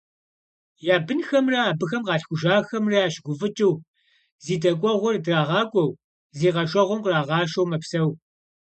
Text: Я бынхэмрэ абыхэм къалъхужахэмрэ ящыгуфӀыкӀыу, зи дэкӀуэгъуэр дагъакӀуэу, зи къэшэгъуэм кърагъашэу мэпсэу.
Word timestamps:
Я 0.93 0.95
бынхэмрэ 1.05 1.59
абыхэм 1.69 2.01
къалъхужахэмрэ 2.07 2.95
ящыгуфӀыкӀыу, 3.05 3.75
зи 4.43 4.55
дэкӀуэгъуэр 4.61 5.17
дагъакӀуэу, 5.25 5.91
зи 6.37 6.49
къэшэгъуэм 6.55 6.99
кърагъашэу 7.03 7.69
мэпсэу. 7.69 8.09